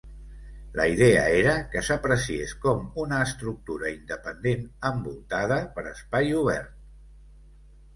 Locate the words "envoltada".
4.93-5.63